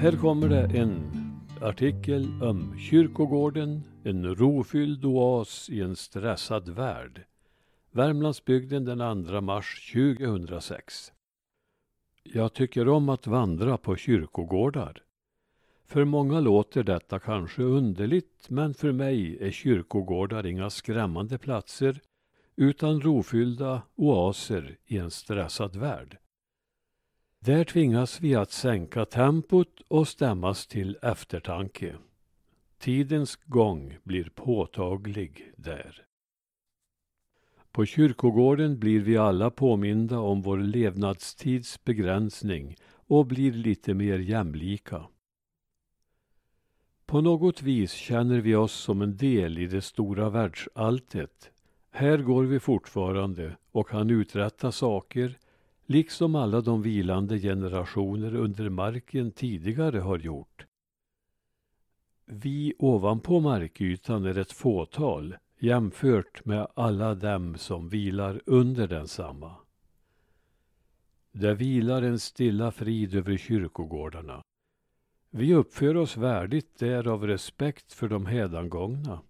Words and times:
Här 0.00 0.16
kommer 0.16 0.48
det 0.48 0.78
en 0.78 1.10
artikel 1.60 2.42
om 2.42 2.78
kyrkogården, 2.78 3.82
en 4.04 4.34
rofylld 4.34 5.04
oas 5.04 5.70
i 5.70 5.80
en 5.80 5.96
stressad 5.96 6.68
värld. 6.68 7.24
Värmlandsbygden 7.90 8.84
den 8.84 9.24
2 9.24 9.40
mars 9.40 9.92
2006. 9.92 11.12
Jag 12.22 12.52
tycker 12.52 12.88
om 12.88 13.08
att 13.08 13.26
vandra 13.26 13.76
på 13.76 13.96
kyrkogårdar. 13.96 15.02
För 15.86 16.04
många 16.04 16.40
låter 16.40 16.82
detta 16.82 17.18
kanske 17.18 17.62
underligt, 17.62 18.50
men 18.50 18.74
för 18.74 18.92
mig 18.92 19.38
är 19.40 19.50
kyrkogårdar 19.50 20.46
inga 20.46 20.70
skrämmande 20.70 21.38
platser 21.38 22.00
utan 22.56 23.00
rofyllda 23.00 23.82
oaser 23.96 24.76
i 24.86 24.98
en 24.98 25.10
stressad 25.10 25.76
värld. 25.76 26.18
Där 27.44 27.64
tvingas 27.64 28.20
vi 28.20 28.34
att 28.34 28.50
sänka 28.50 29.04
tempot 29.04 29.80
och 29.88 30.08
stämmas 30.08 30.66
till 30.66 30.98
eftertanke. 31.02 31.96
Tidens 32.78 33.36
gång 33.36 33.98
blir 34.02 34.30
påtaglig 34.34 35.52
där. 35.56 36.04
På 37.72 37.86
kyrkogården 37.86 38.78
blir 38.78 39.00
vi 39.00 39.16
alla 39.16 39.50
påminda 39.50 40.18
om 40.18 40.42
vår 40.42 40.58
levnadstids 40.58 41.84
begränsning 41.84 42.76
och 42.90 43.26
blir 43.26 43.52
lite 43.52 43.94
mer 43.94 44.18
jämlika. 44.18 45.06
På 47.06 47.20
något 47.20 47.62
vis 47.62 47.92
känner 47.92 48.40
vi 48.40 48.54
oss 48.54 48.72
som 48.72 49.02
en 49.02 49.16
del 49.16 49.58
i 49.58 49.66
det 49.66 49.82
stora 49.82 50.30
världsalltet. 50.30 51.50
Här 51.90 52.18
går 52.18 52.44
vi 52.44 52.60
fortfarande 52.60 53.56
och 53.72 53.88
kan 53.88 54.10
uträtta 54.10 54.72
saker 54.72 55.38
liksom 55.90 56.34
alla 56.34 56.60
de 56.60 56.82
vilande 56.82 57.38
generationer 57.38 58.34
under 58.34 58.68
marken 58.68 59.32
tidigare 59.32 59.98
har 59.98 60.18
gjort. 60.18 60.66
Vi 62.24 62.74
ovanpå 62.78 63.40
markytan 63.40 64.24
är 64.24 64.38
ett 64.38 64.52
fåtal 64.52 65.36
jämfört 65.58 66.44
med 66.44 66.66
alla 66.74 67.14
dem 67.14 67.58
som 67.58 67.88
vilar 67.88 68.42
under 68.46 68.88
densamma. 68.88 69.56
Det 71.32 71.54
vilar 71.54 72.02
en 72.02 72.18
stilla 72.18 72.70
frid 72.70 73.14
över 73.14 73.36
kyrkogårdarna. 73.36 74.42
Vi 75.30 75.54
uppför 75.54 75.96
oss 75.96 76.16
värdigt 76.16 76.78
där 76.78 77.08
av 77.08 77.26
respekt 77.26 77.92
för 77.92 78.08
de 78.08 78.26
hädangångna. 78.26 79.22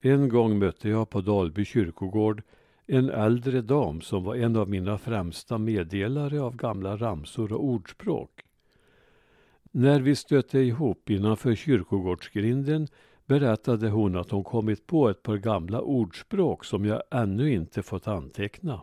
En 0.00 0.28
gång 0.28 0.58
mötte 0.58 0.88
jag 0.88 1.10
på 1.10 1.20
Dalby 1.20 1.64
kyrkogård 1.64 2.42
en 2.88 3.10
äldre 3.10 3.60
dam 3.60 4.00
som 4.00 4.24
var 4.24 4.34
en 4.34 4.56
av 4.56 4.68
mina 4.68 4.98
främsta 4.98 5.58
meddelare 5.58 6.40
av 6.40 6.56
gamla 6.56 6.96
ramsor 6.96 7.52
och 7.52 7.64
ordspråk. 7.64 8.30
När 9.70 10.00
vi 10.00 10.16
stötte 10.16 10.58
ihop 10.58 11.10
innanför 11.10 11.54
kyrkogårdsgrinden 11.54 12.88
berättade 13.26 13.88
hon 13.88 14.16
att 14.16 14.30
hon 14.30 14.44
kommit 14.44 14.86
på 14.86 15.08
ett 15.08 15.22
par 15.22 15.36
gamla 15.36 15.80
ordspråk 15.80 16.64
som 16.64 16.84
jag 16.84 17.02
ännu 17.10 17.52
inte 17.52 17.82
fått 17.82 18.08
anteckna. 18.08 18.82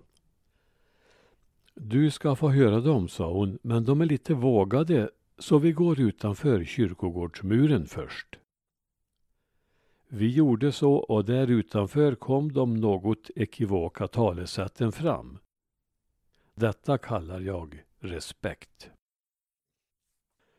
Du 1.75 2.11
ska 2.11 2.35
få 2.35 2.49
höra 2.49 2.81
dem, 2.81 3.07
sa 3.07 3.33
hon, 3.33 3.59
men 3.61 3.85
de 3.85 4.01
är 4.01 4.05
lite 4.05 4.33
vågade 4.33 5.09
så 5.39 5.57
vi 5.57 5.71
går 5.71 5.99
utanför 5.99 6.63
kyrkogårdsmuren 6.63 7.85
först. 7.85 8.39
Vi 10.17 10.29
gjorde 10.29 10.71
så 10.71 10.93
och 10.93 11.25
där 11.25 11.47
utanför 11.47 12.15
kom 12.15 12.53
de 12.53 12.73
något 12.73 13.29
ekivoka 13.35 14.07
talesätten 14.07 14.91
fram. 14.91 15.37
Detta 16.53 16.97
kallar 16.97 17.39
jag 17.39 17.83
respekt. 17.99 18.89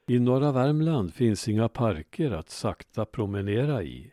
I 0.06 0.18
norra 0.18 0.52
Värmland 0.52 1.14
finns 1.14 1.48
inga 1.48 1.68
parker 1.68 2.30
att 2.30 2.50
sakta 2.50 3.04
promenera 3.04 3.82
i. 3.82 4.12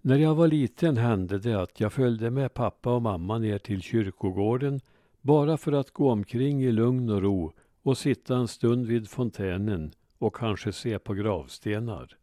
När 0.00 0.16
jag 0.16 0.34
var 0.34 0.48
liten 0.48 0.96
hände 0.96 1.38
det 1.38 1.62
att 1.62 1.80
jag 1.80 1.92
följde 1.92 2.30
med 2.30 2.54
pappa 2.54 2.94
och 2.94 3.02
mamma 3.02 3.38
ner 3.38 3.58
till 3.58 3.82
kyrkogården 3.82 4.80
bara 5.20 5.56
för 5.56 5.72
att 5.72 5.90
gå 5.90 6.10
omkring 6.10 6.62
i 6.62 6.72
lugn 6.72 7.10
och 7.10 7.22
ro 7.22 7.52
och 7.82 7.98
sitta 7.98 8.36
en 8.36 8.48
stund 8.48 8.86
vid 8.86 9.08
fontänen 9.08 9.92
och 10.18 10.36
kanske 10.36 10.72
se 10.72 10.98
på 10.98 11.14
gravstenar. 11.14 12.16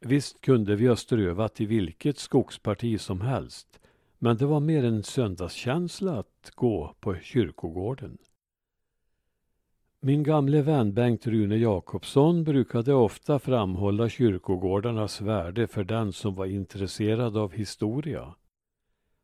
Visst 0.00 0.40
kunde 0.40 0.76
vi 0.76 0.86
ha 0.86 0.96
strövat 0.96 1.60
i 1.60 1.66
vilket 1.66 2.18
skogsparti 2.18 3.00
som 3.00 3.20
helst, 3.20 3.80
men 4.18 4.36
det 4.36 4.46
var 4.46 4.60
mer 4.60 4.84
en 4.84 5.02
söndagskänsla 5.02 6.18
att 6.18 6.50
gå 6.54 6.94
på 7.00 7.14
kyrkogården. 7.14 8.18
Min 10.00 10.22
gamle 10.22 10.62
vän 10.62 10.94
Bengt 10.94 11.26
Rune 11.26 11.56
Jakobsson 11.56 12.44
brukade 12.44 12.94
ofta 12.94 13.38
framhålla 13.38 14.08
kyrkogårdarnas 14.08 15.20
värde 15.20 15.66
för 15.66 15.84
den 15.84 16.12
som 16.12 16.34
var 16.34 16.46
intresserad 16.46 17.36
av 17.36 17.52
historia. 17.52 18.34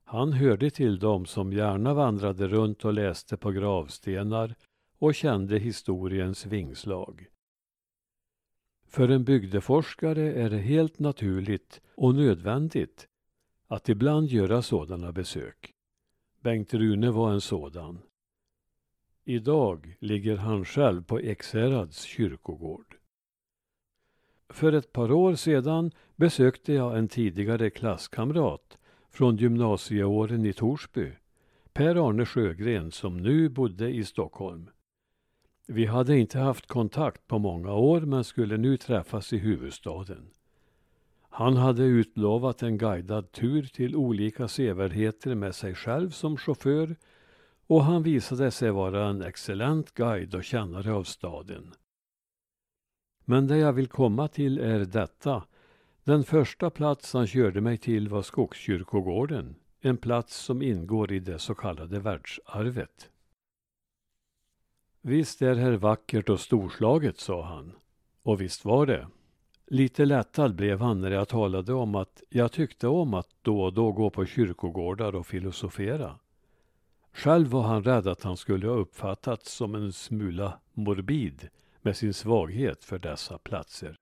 Han 0.05 0.33
hörde 0.33 0.71
till 0.71 0.99
dem 0.99 1.27
som 1.27 1.53
gärna 1.53 1.95
vandrade 1.95 2.49
runt 2.49 2.85
och 2.85 2.93
läste 2.93 3.37
på 3.37 3.51
gravstenar 3.51 4.55
och 4.99 5.15
kände 5.15 5.59
historiens 5.59 6.47
vingslag. 6.47 7.27
För 8.93 9.09
en 9.09 9.25
bygdeforskare 9.25 10.33
är 10.33 10.51
det 10.51 10.59
helt 10.59 10.99
naturligt 10.99 11.81
och 11.95 12.15
nödvändigt 12.15 13.09
att 13.69 13.89
ibland 13.89 14.29
göra 14.29 14.63
sådana 14.63 15.13
besök. 15.13 15.73
Bengt 16.41 16.75
Rune 16.75 17.11
var 17.11 17.33
en 17.33 17.41
sådan. 17.41 17.99
Idag 19.25 19.97
ligger 20.01 20.37
han 20.37 20.65
själv 20.65 21.05
på 21.05 21.21
Ekshärads 21.21 22.03
kyrkogård. 22.03 22.97
För 24.49 24.73
ett 24.73 24.93
par 24.93 25.13
år 25.13 25.35
sedan 25.35 25.91
besökte 26.17 26.73
jag 26.73 26.99
en 26.99 27.09
tidigare 27.09 27.71
klasskamrat 27.71 28.79
från 29.11 29.37
gymnasieåren 29.37 30.47
i 30.47 30.53
Torsby, 30.53 31.13
Per-Arne 31.73 32.27
Sjögren 32.27 32.91
som 32.91 33.17
nu 33.17 33.49
bodde 33.49 33.89
i 33.89 34.05
Stockholm. 34.05 34.71
Vi 35.67 35.87
hade 35.87 36.19
inte 36.19 36.39
haft 36.39 36.67
kontakt 36.67 37.27
på 37.29 37.39
många 37.39 37.73
år 37.73 38.01
men 38.01 38.25
skulle 38.25 38.57
nu 38.57 38.77
träffas 38.77 39.33
i 39.33 39.39
huvudstaden. 39.39 40.31
Han 41.31 41.57
hade 41.57 41.83
utlovat 41.83 42.63
en 42.63 42.79
guidad 42.79 43.33
tur 43.33 43.63
till 43.63 43.97
olika 43.97 44.49
sevärdheter 44.49 45.35
med 45.35 45.55
sig 45.55 45.75
själv 45.75 46.11
som 46.11 46.37
chaufför 46.37 46.97
och 47.67 47.85
han 47.85 48.03
visade 48.03 48.51
sig 48.51 48.71
vara 48.71 49.09
en 49.09 49.23
excellent 49.23 49.95
guide 49.95 50.35
och 50.35 50.45
kännare 50.45 50.93
av 50.93 51.05
staden. 51.05 51.75
Men 53.25 53.47
det 53.47 53.57
jag 53.57 53.73
vill 53.73 53.89
komma 53.89 54.29
till 54.29 54.59
är 54.59 54.79
detta. 54.79 55.45
Den 56.05 56.25
första 56.25 56.71
plats 56.71 57.13
han 57.13 57.27
körde 57.27 57.61
mig 57.61 57.79
till 57.79 58.09
var 58.09 58.23
Skogskyrkogården, 58.23 59.55
en 59.81 59.97
plats 59.97 60.37
som 60.37 60.63
ingår 60.63 61.13
i 61.13 61.19
det 61.21 61.39
så 61.39 61.55
kallade 61.55 61.99
världsarvet. 61.99 63.12
Visst 65.05 65.43
är 65.43 65.55
här 65.55 65.73
vackert 65.73 66.29
och 66.29 66.41
storslaget, 66.41 67.19
sa 67.19 67.43
han. 67.43 67.73
Och 68.23 68.41
visst 68.41 68.65
var 68.65 68.87
det. 68.87 69.09
Lite 69.67 70.05
lättad 70.05 70.55
blev 70.55 70.81
han 70.81 71.01
när 71.01 71.11
jag 71.11 71.29
talade 71.29 71.73
om 71.73 71.95
att 71.95 72.23
jag 72.29 72.53
tyckte 72.53 72.89
om 72.89 73.15
att 73.15 73.29
då 73.43 73.63
och 73.63 73.73
då 73.73 73.93
gå 73.93 74.11
på 74.11 74.27
kyrkogårdar 74.27 75.15
och 75.15 75.27
filosofera. 75.27 76.19
Själv 77.13 77.49
var 77.49 77.63
han 77.63 77.85
rädd 77.85 78.07
att 78.07 78.23
han 78.23 78.37
skulle 78.37 78.69
ha 78.69 78.75
uppfattats 78.75 79.53
som 79.53 79.75
en 79.75 79.93
smula 79.93 80.59
morbid 80.73 81.49
med 81.81 81.97
sin 81.97 82.15
svaghet 82.15 82.85
för 82.85 82.99
dessa 82.99 83.39
platser. 83.39 83.97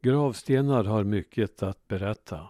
Gravstenar 0.00 0.84
har 0.84 1.04
mycket 1.04 1.62
att 1.62 1.88
berätta. 1.88 2.48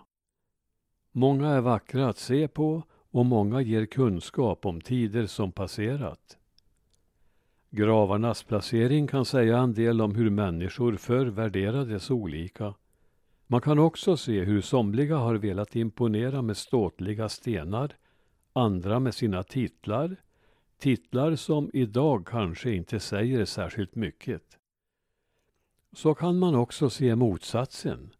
Många 1.12 1.48
är 1.48 1.60
vackra 1.60 2.08
att 2.08 2.19
se 2.19 2.48
på 2.48 2.82
och 3.10 3.26
många 3.26 3.60
ger 3.60 3.86
kunskap 3.86 4.66
om 4.66 4.81
tider 4.81 5.26
som 5.26 5.52
passerat. 5.52 6.38
Gravarnas 7.76 8.42
placering 8.42 9.06
kan 9.06 9.24
säga 9.24 9.58
en 9.58 9.74
del 9.74 10.00
om 10.00 10.14
hur 10.14 10.30
människor 10.30 10.96
förr 10.96 11.26
värderades 11.26 12.10
olika. 12.10 12.74
Man 13.46 13.60
kan 13.60 13.78
också 13.78 14.16
se 14.16 14.40
hur 14.44 14.60
somliga 14.60 15.16
har 15.16 15.34
velat 15.34 15.76
imponera 15.76 16.42
med 16.42 16.56
ståtliga 16.56 17.28
stenar, 17.28 17.96
andra 18.52 19.00
med 19.00 19.14
sina 19.14 19.42
titlar, 19.42 20.16
titlar 20.78 21.36
som 21.36 21.70
idag 21.72 22.26
kanske 22.26 22.70
inte 22.70 23.00
säger 23.00 23.44
särskilt 23.44 23.94
mycket. 23.94 24.58
Så 25.92 26.14
kan 26.14 26.38
man 26.38 26.54
också 26.54 26.90
se 26.90 27.16
motsatsen. 27.16 28.10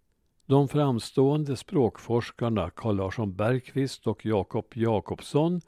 De 0.46 0.68
framstående 0.68 1.56
språkforskarna 1.56 2.70
Carl 2.70 2.96
Larsson 2.96 3.34
Bergqvist 3.34 4.06
och 4.06 4.26
Jakob 4.26 4.66
Jakobsson 4.74 5.60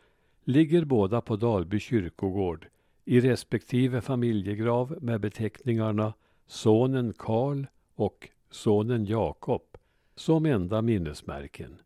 ligger 0.45 0.85
båda 0.85 1.21
på 1.21 1.37
Dalby 1.37 1.81
kyrkogård 1.81 2.69
i 3.07 3.21
respektive 3.21 4.01
familjegrav 4.01 4.99
med 5.01 5.21
beteckningarna 5.21 6.15
sonen 6.47 7.13
Karl 7.13 7.67
och 7.95 8.29
sonen 8.51 9.05
Jakob 9.05 9.63
som 10.15 10.47
enda 10.47 10.83
minnesmärken. 10.83 11.81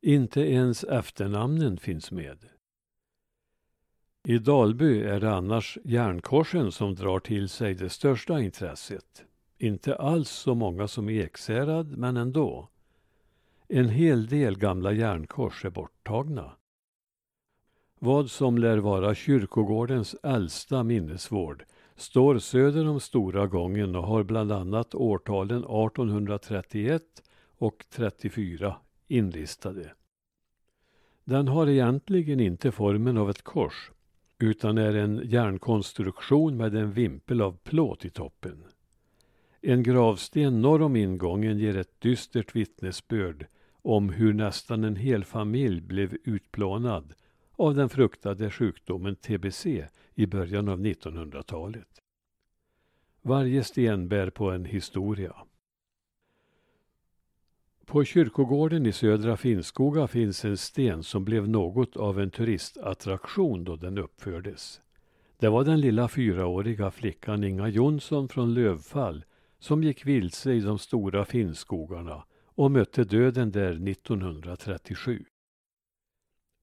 Inte 0.00 0.40
ens 0.40 0.84
efternamnen 0.84 1.78
finns 1.78 2.10
med. 2.10 2.38
I 4.24 4.38
Dalby 4.38 5.00
är 5.00 5.20
det 5.20 5.34
annars 5.34 5.78
järnkorsen 5.84 6.72
som 6.72 6.94
drar 6.94 7.18
till 7.20 7.48
sig 7.48 7.74
det 7.74 7.90
största 7.90 8.40
intresset. 8.40 9.24
Inte 9.58 9.96
alls 9.96 10.30
så 10.30 10.54
många 10.54 10.88
som 10.88 11.08
i 11.08 11.18
Ekshärad, 11.18 11.98
men 11.98 12.16
ändå. 12.16 12.68
En 13.68 13.88
hel 13.88 14.26
del 14.26 14.58
gamla 14.58 14.92
järnkors 14.92 15.64
är 15.64 15.70
borttagna. 15.70 16.52
Vad 17.98 18.30
som 18.30 18.58
lär 18.58 18.78
vara 18.78 19.14
kyrkogårdens 19.14 20.16
äldsta 20.22 20.82
minnesvård 20.82 21.64
står 21.96 22.38
söder 22.38 22.88
om 22.88 23.00
Stora 23.00 23.46
gången 23.46 23.96
och 23.96 24.02
har 24.02 24.22
bland 24.22 24.52
annat 24.52 24.94
årtalen 24.94 25.58
1831 25.58 27.02
och 27.58 27.84
34 27.90 28.76
inlistade. 29.08 29.92
Den 31.24 31.48
har 31.48 31.66
egentligen 31.68 32.40
inte 32.40 32.72
formen 32.72 33.18
av 33.18 33.30
ett 33.30 33.42
kors 33.42 33.90
utan 34.38 34.78
är 34.78 34.94
en 34.94 35.22
järnkonstruktion 35.24 36.56
med 36.56 36.74
en 36.74 36.92
vimpel 36.92 37.40
av 37.40 37.56
plåt 37.64 38.04
i 38.04 38.10
toppen. 38.10 38.64
En 39.60 39.82
gravsten 39.82 40.62
norr 40.62 40.82
om 40.82 40.96
ingången 40.96 41.58
ger 41.58 41.76
ett 41.76 42.00
dystert 42.00 42.56
vittnesbörd 42.56 43.46
om 43.82 44.08
hur 44.08 44.32
nästan 44.32 44.84
en 44.84 44.96
hel 44.96 45.24
familj 45.24 45.80
blev 45.80 46.16
utplånad 46.24 47.14
av 47.56 47.74
den 47.74 47.88
fruktade 47.88 48.50
sjukdomen 48.50 49.16
tbc 49.16 49.84
i 50.14 50.26
början 50.26 50.68
av 50.68 50.80
1900-talet. 50.80 52.02
Varje 53.22 53.64
sten 53.64 54.08
bär 54.08 54.30
på 54.30 54.50
en 54.50 54.64
historia. 54.64 55.34
På 57.86 58.04
kyrkogården 58.04 58.86
i 58.86 58.92
Södra 58.92 59.36
Finnskoga 59.36 60.06
finns 60.06 60.44
en 60.44 60.56
sten 60.56 61.02
som 61.02 61.24
blev 61.24 61.48
något 61.48 61.96
av 61.96 62.20
en 62.20 62.30
turistattraktion 62.30 63.64
då 63.64 63.76
den 63.76 63.98
uppfördes. 63.98 64.80
Det 65.38 65.48
var 65.48 65.64
den 65.64 65.80
lilla 65.80 66.08
fyraåriga 66.08 66.90
flickan 66.90 67.44
Inga 67.44 67.68
Jonsson 67.68 68.28
från 68.28 68.54
Lövfall 68.54 69.24
som 69.58 69.82
gick 69.82 70.06
vilse 70.06 70.52
i 70.52 70.60
de 70.60 70.78
stora 70.78 71.24
Finnskogarna 71.24 72.24
och 72.44 72.70
mötte 72.70 73.04
döden 73.04 73.50
där 73.50 73.88
1937. 73.90 75.24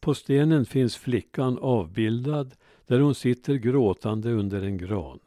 På 0.03 0.13
stenen 0.13 0.65
finns 0.65 0.97
flickan 0.97 1.57
avbildad 1.57 2.55
där 2.87 2.99
hon 2.99 3.15
sitter 3.15 3.55
gråtande 3.55 4.31
under 4.31 4.61
en 4.61 4.77
gran. 4.77 5.19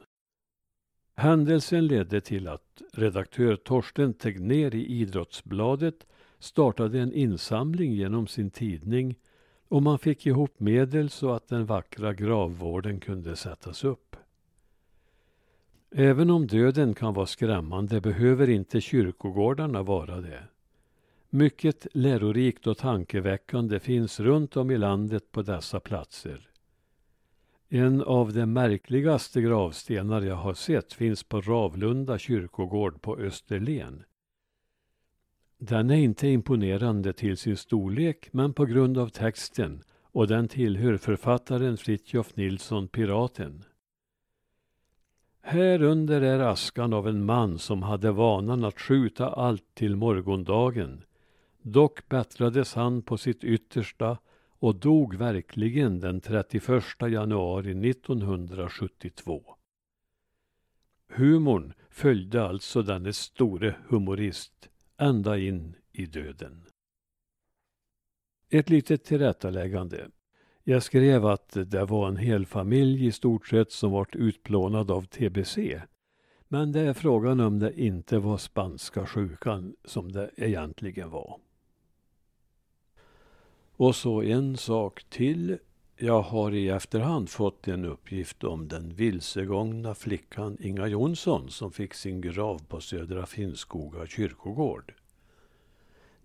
Händelsen 1.14 1.86
ledde 1.86 2.20
till 2.20 2.48
att 2.48 2.82
redaktör 2.92 3.56
Torsten 3.56 4.14
Tegner 4.14 4.74
i 4.74 4.86
Idrottsbladet 4.86 6.06
startade 6.38 7.00
en 7.00 7.12
insamling 7.12 7.92
genom 7.92 8.26
sin 8.26 8.50
tidning 8.50 9.14
och 9.68 9.82
man 9.82 9.98
fick 9.98 10.26
ihop 10.26 10.60
medel 10.60 11.10
så 11.10 11.30
att 11.30 11.48
den 11.48 11.66
vackra 11.66 12.14
gravvården 12.14 13.00
kunde 13.00 13.36
sättas 13.36 13.84
upp. 13.84 14.16
Även 15.90 16.30
om 16.30 16.46
döden 16.46 16.94
kan 16.94 17.14
vara 17.14 17.26
skrämmande 17.26 18.00
behöver 18.00 18.50
inte 18.50 18.80
kyrkogårdarna 18.80 19.82
vara 19.82 20.20
det. 20.20 20.42
Mycket 21.36 21.86
lärorikt 21.92 22.66
och 22.66 22.78
tankeväckande 22.78 23.80
finns 23.80 24.20
runt 24.20 24.56
om 24.56 24.70
i 24.70 24.78
landet 24.78 25.32
på 25.32 25.42
dessa 25.42 25.80
platser. 25.80 26.48
En 27.68 28.02
av 28.02 28.32
de 28.32 28.46
märkligaste 28.46 29.40
gravstenar 29.40 30.22
jag 30.22 30.36
har 30.36 30.54
sett 30.54 30.92
finns 30.92 31.22
på 31.22 31.40
Ravlunda 31.40 32.18
kyrkogård 32.18 33.02
på 33.02 33.16
Österlen. 33.16 34.02
Den 35.58 35.90
är 35.90 35.96
inte 35.96 36.28
imponerande 36.28 37.12
till 37.12 37.36
sin 37.36 37.56
storlek 37.56 38.28
men 38.32 38.52
på 38.52 38.64
grund 38.64 38.98
av 38.98 39.08
texten 39.08 39.82
och 40.02 40.26
den 40.28 40.48
tillhör 40.48 40.96
författaren 40.96 41.76
Fritjof 41.76 42.36
Nilsson 42.36 42.88
Piraten. 42.88 43.64
Här 45.40 45.82
under 45.82 46.20
är 46.20 46.38
askan 46.38 46.92
av 46.92 47.08
en 47.08 47.24
man 47.24 47.58
som 47.58 47.82
hade 47.82 48.12
vanan 48.12 48.64
att 48.64 48.80
skjuta 48.80 49.28
allt 49.28 49.74
till 49.74 49.96
morgondagen. 49.96 51.02
Dock 51.68 52.08
bättrades 52.08 52.74
han 52.74 53.02
på 53.02 53.18
sitt 53.18 53.44
yttersta 53.44 54.18
och 54.58 54.74
dog 54.74 55.14
verkligen 55.14 56.00
den 56.00 56.20
31 56.20 56.84
januari 57.00 57.90
1972. 57.90 59.56
Humorn 61.08 61.72
följde 61.90 62.42
alltså 62.42 62.82
denne 62.82 63.12
store 63.12 63.74
humorist 63.88 64.68
ända 64.96 65.38
in 65.38 65.74
i 65.92 66.06
döden. 66.06 66.64
Ett 68.50 68.70
litet 68.70 69.04
tillrättaläggande. 69.04 70.10
Jag 70.64 70.82
skrev 70.82 71.26
att 71.26 71.56
det 71.66 71.84
var 71.84 72.08
en 72.08 72.16
hel 72.16 72.46
familj 72.46 73.06
i 73.06 73.12
stort 73.12 73.46
sett 73.48 73.72
som 73.72 73.90
vart 73.90 74.16
utplånad 74.16 74.90
av 74.90 75.02
tbc. 75.02 75.80
Men 76.48 76.72
det 76.72 76.80
är 76.80 76.92
frågan 76.92 77.40
om 77.40 77.58
det 77.58 77.80
inte 77.80 78.18
var 78.18 78.38
spanska 78.38 79.06
sjukan 79.06 79.76
som 79.84 80.12
det 80.12 80.30
egentligen 80.36 81.10
var. 81.10 81.40
Och 83.76 83.96
så 83.96 84.22
en 84.22 84.56
sak 84.56 85.04
till. 85.08 85.58
Jag 85.96 86.22
har 86.22 86.54
i 86.54 86.68
efterhand 86.68 87.30
fått 87.30 87.68
en 87.68 87.84
uppgift 87.84 88.44
om 88.44 88.68
den 88.68 88.94
vilsegångna 88.94 89.94
flickan 89.94 90.56
Inga 90.60 90.86
Jonsson 90.86 91.50
som 91.50 91.72
fick 91.72 91.94
sin 91.94 92.20
grav 92.20 92.62
på 92.68 92.80
Södra 92.80 93.26
Finnskoga 93.26 94.06
kyrkogård. 94.06 94.94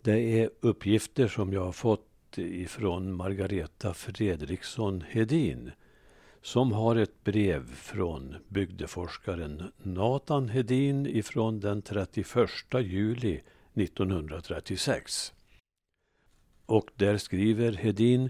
Det 0.02 0.42
är 0.42 0.50
uppgifter 0.60 1.28
som 1.28 1.54
jag 1.54 1.66
har 1.66 1.72
fått 1.72 2.38
ifrån 2.38 3.14
Margareta 3.14 3.94
Fredriksson 3.94 5.04
Hedin 5.10 5.72
som 6.42 6.72
har 6.72 6.96
ett 6.96 7.24
brev 7.24 7.76
från 7.76 8.36
bygdeforskaren 8.48 9.72
Nathan 9.78 10.50
Hedin 10.50 11.06
ifrån 11.06 11.60
den 11.60 11.82
31 11.82 12.50
juli 12.82 13.42
1936. 13.74 15.34
Och 16.72 16.92
där 16.96 17.18
skriver 17.18 17.72
Hedin 17.72 18.30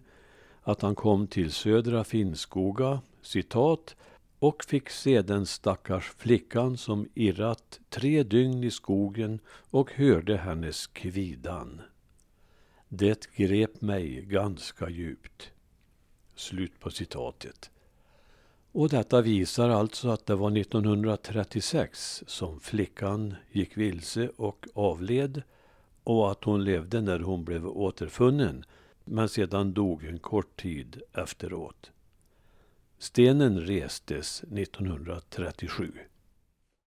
att 0.62 0.82
han 0.82 0.96
kom 0.96 1.28
till 1.28 1.52
Södra 1.52 2.04
Finnskoga, 2.04 3.02
citat, 3.22 3.96
och 4.40 4.64
fick 4.64 4.90
se 4.90 5.22
den 5.22 5.46
stackars 5.46 6.12
flickan 6.18 6.78
som 6.78 7.08
irrat 7.14 7.80
tre 7.90 8.24
dygn 8.24 8.64
i 8.64 8.72
skogen 8.72 9.40
och 9.48 9.92
hörde 9.92 10.38
hennes 10.38 10.88
kvidan. 10.88 11.82
Det 12.89 13.36
grep 13.36 13.82
mig 13.82 14.22
ganska 14.22 14.89
djupt. 14.89 15.51
Slut 16.36 16.80
på 16.80 16.89
citatet. 16.89 17.72
Och 18.72 18.89
detta 18.89 19.22
visar 19.22 19.70
alltså 19.70 20.10
att 20.10 20.25
det 20.25 20.36
var 20.36 20.58
1936 20.58 22.24
som 22.27 22.60
flickan 22.60 23.36
gick 23.51 23.77
vilse 23.77 24.30
och 24.38 24.68
avled 24.74 25.44
och 26.03 26.31
att 26.31 26.43
hon 26.43 26.63
levde 26.63 27.01
när 27.01 27.20
hon 27.20 27.43
blev 27.46 27.67
återfunnen 27.67 28.65
men 29.05 29.29
sedan 29.29 29.74
dog 29.74 30.03
en 30.03 30.20
kort 30.20 30.62
tid 30.62 31.01
efteråt. 31.13 31.91
Stenen 32.98 33.62
restes 33.62 34.43
1937. 34.43 35.91